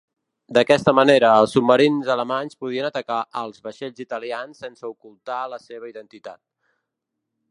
[0.57, 6.41] D'aquesta manera, els submarins alemanys podien atacar als vaixells italians sense ocultar la seva identitat.